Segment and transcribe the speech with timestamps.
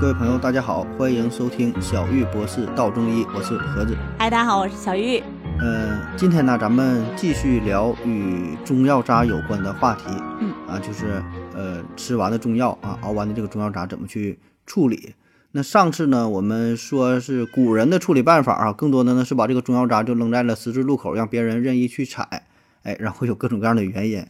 [0.00, 3.94] 各位朋友，大家好，欢迎收听小玉博士道中医，我是盒子。
[4.18, 5.22] 嗨，大家好，我是小玉。
[5.58, 10.04] 呃，今天呢，咱们继续聊与中药渣有关的话题。
[10.40, 11.22] 嗯，啊，就是
[11.54, 15.14] 呃，吃完的中药啊，熬完的这个中药渣怎么去处理？
[15.52, 22.46] 那上次呢，我们说是古人的处理办法啊，更多的呢是把这个中药渣就扔在了十字路口，让别人任意去采，
[22.84, 24.24] 哎，然后有各种各样的原因。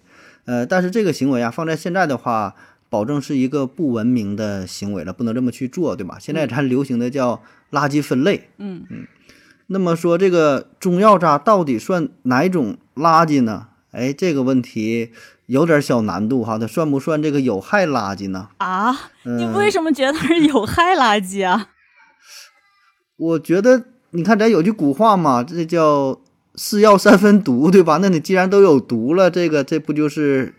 [0.46, 2.56] 呃，但是这个行为啊，放在现在的话。
[2.90, 6.18] 保证是一个不文明的行为了，不能这么去做，对吧？
[6.20, 9.06] 现在咱流行的叫垃圾分类，嗯嗯。
[9.68, 13.68] 那么说这个中药渣到底算哪种垃圾呢？
[13.92, 15.12] 哎，这个问题
[15.46, 18.48] 有点小难度哈，它算不算这个有害垃圾呢？
[18.58, 18.92] 啊？
[19.22, 21.68] 你为什么觉得它是有害垃圾啊？
[23.16, 26.20] 我觉得，你看咱有句古话嘛，这叫
[26.56, 27.98] “是药三分毒”，对吧？
[28.02, 30.54] 那你既然都有毒了，这个这不就是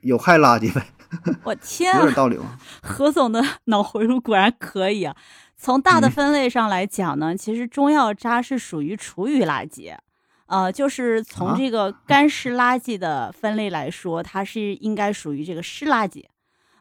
[0.00, 0.86] 有害垃圾呗？
[1.44, 2.58] 我天，有点道理啊！
[2.82, 5.16] 何总的脑回路果然可以啊。
[5.56, 9.94] 从大的分类上来讲呢，其实中药渣是属于厨余垃圾，
[10.46, 16.24] 呃，就是从这个干湿垃圾的分类来说，它是应该属于这个湿垃圾。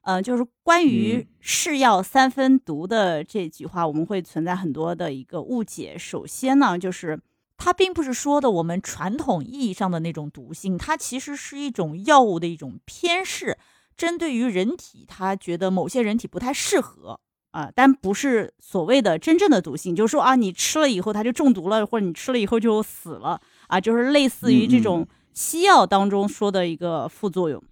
[0.01, 5.97] 呃，就是关于“是药三分毒”的这句话，我们会存在很多的一个误解。
[5.97, 7.19] 首先呢，就是
[7.57, 13.57] 它并不是说的我们传统意义上的那种毒性，它其实是一种药物的一种偏嗜。
[13.97, 17.19] 针对于人体，他觉得某些人体不太适合
[17.51, 27.63] 啊，但不是所谓的真正的毒性，就是说啊，你吃了以后它就中毒了，或者你吃了以后就死了啊，就是类似于这种西药当中说的一个副作用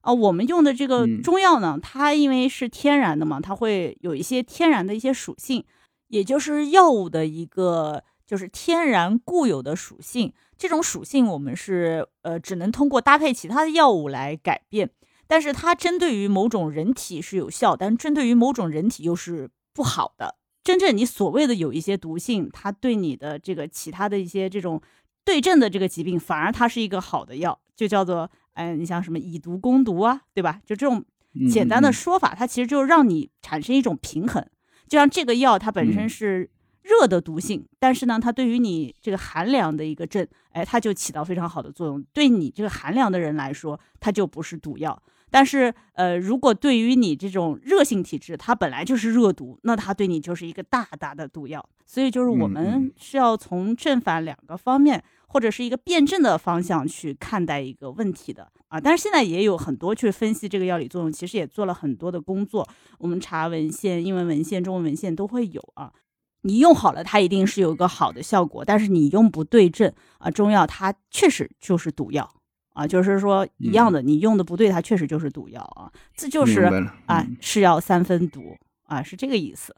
[0.00, 0.12] 啊。
[0.12, 5.64] 我们用的这个中药呢，它因为是天然的嘛，它会有一些天然的一些属性，
[6.08, 10.32] 也就是药物的一个就是天然固有的属性。
[10.56, 14.90] 这种属性我们是呃只能通过搭配其他的药物来改变。
[15.28, 20.34] 但是它针对于某种人体是有效，但针对于某种人体又是不好的。
[20.64, 24.82] 真正你所谓的有一些毒性，它对你的这个其他的一些这种
[25.24, 30.60] 对症的这个疾病，反而它是一个好的药，就叫做，哎，你像什么以毒攻毒啊，对吧？
[30.66, 31.04] 就这种
[31.50, 34.44] 简单的说法，它其实就让你产生一种平衡。
[34.88, 36.50] 就像这个药，它本身是
[36.82, 42.02] 热的毒性，但是呢，它对于你这个寒凉的一个症，哎，它就起到非常好的作用。
[42.12, 45.02] 对你这个寒凉的人来说，它就不是毒药。
[45.30, 51.66] 但是，呃，如果对于你这种热性体质，它本来就是热毒，那它对你就是一个大大的毒药。
[51.86, 58.80] 所以，就是我们是要从正反两个方面，或者是一个辩证的方向去看待一个问题的啊。
[58.80, 62.66] 但是现在也有很多去分析这个药理作用，其实也做了很多的工作。
[62.98, 65.92] 我们查文献，英文文献、中文文献都会有啊。
[66.42, 72.30] 你用好了，它一定是有一个好的效果；但是你用不对症啊，中药它确实就是毒药。
[72.78, 76.62] 啊，就是说一样的，你用的不对，它确实就是毒药啊，这就是
[77.06, 79.74] 啊，是药三分毒啊，是这个意思。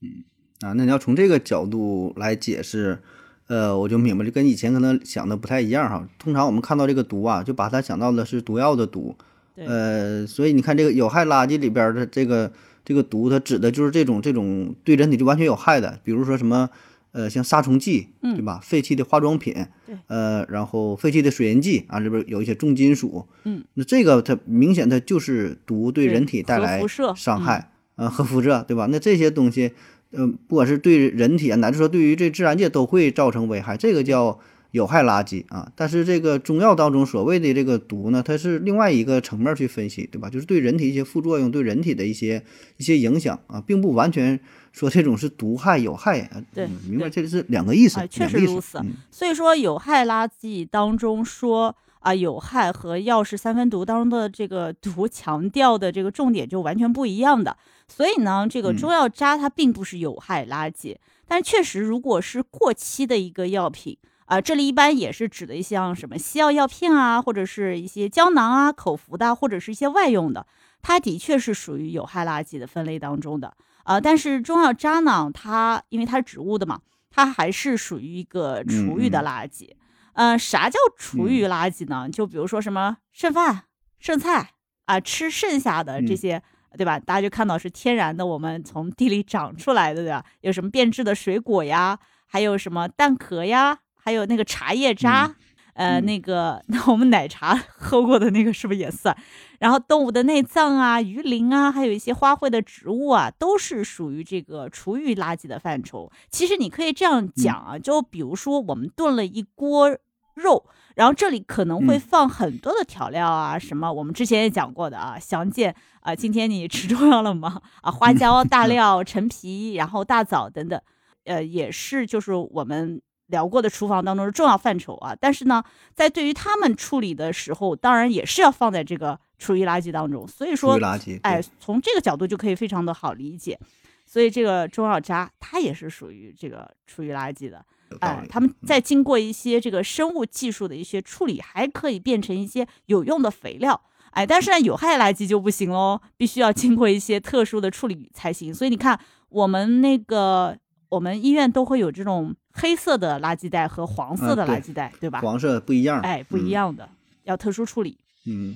[0.00, 0.22] 嗯
[0.60, 3.02] 啊，那你要从这个角度来解释，
[3.48, 6.08] 呃，我就明白就，跟以前可能想的不太一样哈。
[6.16, 9.16] 通常我们看到这个毒啊，就把它想到的是毒药的毒，
[9.56, 12.52] 呃，所以你看这个有害垃圾里边的这个
[12.84, 16.70] 这个毒，它指的就是这种这种对人体就完全有害的，比如说什么。
[17.14, 18.58] 呃，像杀虫剂，对吧？
[18.60, 19.54] 废弃的化妆品，
[19.86, 26.82] 对，呃，然后废弃的水银剂啊，里边有一些重金属，嗯，那这个它明显它就是毒，对人体带来
[27.14, 28.88] 伤害，啊，核辐射，对吧？
[28.90, 29.70] 那这些东西，
[30.10, 34.40] 呃，不管是对人体啊，乃至说对于这自然界都会造成危害，这个叫
[34.74, 35.70] 有害垃圾啊。
[35.74, 40.28] 但是这个中药当中所谓的这个毒呢，它是另外一个层面去分析，对吧？
[40.28, 42.44] 就是对人体一些副作用，对人体的一些
[42.76, 44.38] 一些影响啊，并不完全。
[44.74, 46.42] 说这种是毒害有害啊？
[46.52, 48.82] 对，明白，这个是两个意思，确实如此。
[49.08, 57.56] 所以说，有害垃圾当中说啊，有害和药是三分毒当中的这个 毒强调的这个重点就完全不一样的。
[57.86, 60.96] 所以呢，这个中药渣它并不是有害垃圾，
[61.28, 63.96] 但确实，如果是过期的一个药品
[64.26, 70.46] 啊，这里一般也是指的一像什么西药药片啊，或者是一些胶囊啊、口服的，或者是一些外用的，
[70.82, 73.54] 它的确是属于有害垃圾的分类当中的。
[73.84, 76.80] 啊，但是中药渣呢，它因为它是植物的嘛，
[77.10, 79.70] 它还是属于一个厨余的垃圾。
[80.14, 82.08] 嗯，啥叫厨余垃圾呢？
[82.08, 83.64] 就比如说什么剩饭、
[83.98, 84.52] 剩菜
[84.86, 86.42] 啊，吃剩下的这些，
[86.78, 86.98] 对吧？
[86.98, 90.24] 大家就看到是天然的，我们从地里长出来的，对吧？
[90.40, 95.34] 有什么变质的水果呀，还有什么蛋壳呀，还有那个茶叶渣。
[95.74, 99.16] 呃，那个，那我们奶茶 喝过的那个是不是也算？
[99.58, 106.08] 然后动物的内脏啊、鱼鳞啊，还有一些花卉的植物啊，都是属于这个厨余垃圾的范畴。
[106.30, 109.90] 其实你可以这样讲啊，就比如说我们炖了一锅
[110.36, 110.64] 肉，
[110.94, 116.14] 然后这里可能会嗯放很多的调料啊，什么我们之前也讲过的啊，详见啊。
[116.14, 117.60] 今天你吃中药了吗？
[117.82, 120.80] 啊，花椒、大料、陈皮，然后大枣等等，
[121.24, 125.14] 呃，也是就是我们聊过的厨房当中的重要范畴啊。
[125.18, 125.62] 但是呢，
[125.94, 130.26] 在对于他们处理的时候，当然也是要放在这个厨余垃圾当中。
[130.26, 130.78] 所以说
[131.22, 133.58] 哎，，从这个角度就可以非常的好理解。
[134.06, 137.64] 所以这个中药渣它也是属于这个厨余垃圾的。
[138.00, 143.80] 哎他们再经过一些这个生物技术的一些处理，还可以变成一些有用的肥料。
[144.10, 148.52] 哎，但是呢，有害垃圾就不行喽，必须要经过一些特殊的处理才行。
[148.52, 148.98] 所以你看，
[149.28, 150.56] 我们那个
[150.94, 155.20] 我们医院都会有这种黑色的垃圾袋和黄色的垃圾袋，对吧？
[155.20, 156.88] 黄色不一样，哎，不一嗯样的，
[157.24, 157.98] 要特殊处理。
[158.26, 158.54] 嗯，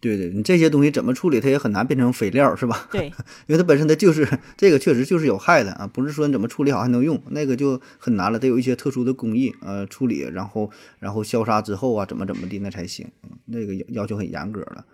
[0.00, 2.88] 对对，你这些东西怎么处理，它也很难变成肥料，是吧？
[2.90, 3.08] 对，
[3.46, 4.26] 因为它本身它就是
[4.56, 14.84] 这个，确实就是有害的啊，不是说你怎么处理好还能用，那个就很难了，得有一些特殊的工艺，呃，处理，然后然后消杀之后啊，怎么怎么地那才行，嗯那个要要求很严格了。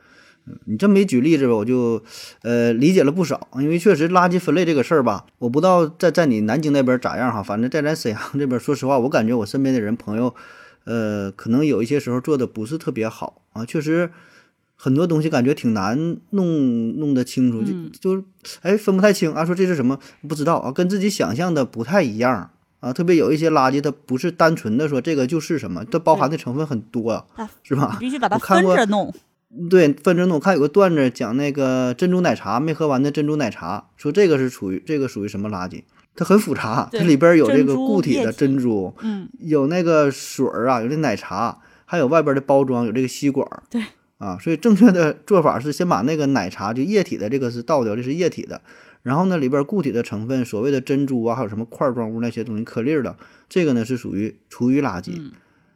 [0.46, 2.02] 嗯，你这么一举例子吧，我就
[2.42, 10.34] 呃理解了不少，因为确实垃圾分类这个事儿吧，我不知道在在你南京那边咋样哈，反正在咱沈阳这边，说实话，我感觉我身边的人朋友，
[10.84, 14.10] 呃，可能有一些时候做的不是特别好啊，确实
[14.76, 18.24] 很多东西感觉挺难弄弄得清楚，嗯就就
[18.60, 19.98] 哎分不太清啊，说这是什么
[20.28, 22.50] 不知道啊，跟自己想象的不太一样
[22.80, 27.96] 啊，特别有一些垃圾它不是单纯的说这个就是什么，它包含的成分很多啊，是吧？
[27.98, 29.14] 必须把它我看过分着弄。
[29.70, 30.36] 对，分着弄。
[30.36, 35.82] 我看有个段子讲那个珍珠奶茶没喝完的珍珠奶茶，说这个是属于这个属于什么垃圾？
[36.16, 43.62] 它很复杂，它里边有这个固体的珍珠，嗯，有那个水儿啊，有这奶茶，还有外边的包装，有这个吸管儿。
[43.70, 43.82] 对。
[44.18, 48.62] 啊，所以正确的做法是先把那个奶茶就液体的这个是倒掉，这是液体的，
[49.02, 53.16] 然后呢里边固体的成分，所谓的珍珠啊，还有什么块状物那些东西颗粒儿的，
[53.48, 55.12] 这个呢是属于厨余垃圾。
[55.16, 55.32] 嗯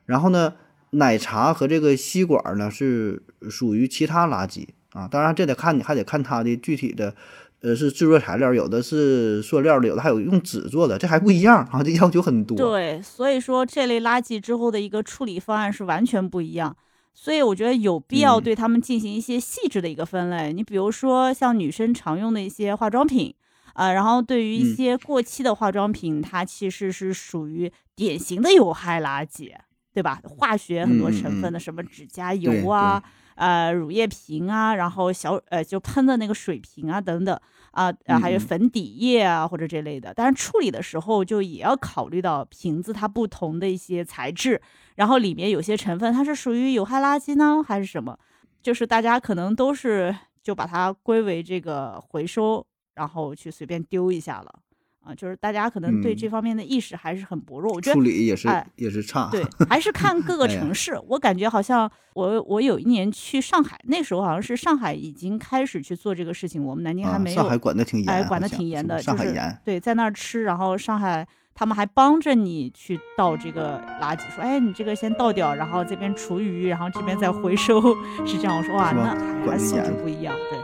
[0.07, 0.55] 然后呢，
[0.90, 7.14] 奶茶和这个吸管呢是属于其他垃圾啊，当然这得看你还得看它的具体的。
[7.61, 12.56] 呃，是制作材料，有的是塑料的，有的还有用纸做的，这还不一样啊，这要求很多。
[12.56, 16.76] 对，所以说这类垃圾之后的一个处理方案是完全不一样。
[17.12, 20.52] 所以我觉得有必要嗯对他们进行一些细致的一个分类。
[20.52, 23.35] 你比如说像女生常用的一些化妆品，
[23.75, 29.52] 啊、然后对于一嗯些过期的化妆品，它其实是属于典型的有害垃圾，
[29.93, 30.20] 对吧？
[30.25, 33.02] 化学很多成分的，什么指甲油啊，
[33.35, 37.38] 呃，乳液瓶啊，然后小呃就喷的那个水瓶啊等等
[37.73, 40.12] 啊，呃还有粉底液啊或者这类的。
[40.14, 44.61] 但是处理的时候就也要考虑到瓶子它不同的一些材质，
[44.94, 48.19] 然后里面有些成分它是属于有害垃圾呢，还是什么？
[48.62, 54.61] 就是大家可能都是就把它归为这个回收，然后去随便丢一下了
[55.09, 55.15] 啊。
[55.15, 57.73] 就是大家可能对嗯这方面的意识还是很薄弱。
[57.73, 59.29] 我觉得处理也是、哎也是差。
[59.31, 60.99] 对， 还是看各个城市。
[61.09, 67.37] 我感觉好像我我有一年去上海，那时候好像是上海已经开始去做这个事情，我们南京还啊，没有。
[67.37, 69.59] 上海管的挺严，哎，管得好像是吧挺严的，上海严。
[69.65, 77.81] 对，在那儿吃，然后上海他们还帮着你去倒这个垃圾，说，哎，你这个先倒掉，然后这边厨余，然后这边再回收，
[78.25, 78.57] 是这样。
[78.57, 80.59] 我说哇，那还素质不一样，对。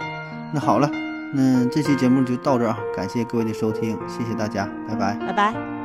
[0.52, 0.88] 那好了，
[1.34, 5.14] 那这期节目就到这儿啊，感谢各位的收听，谢谢大家，拜拜。
[5.14, 5.83] 拜拜。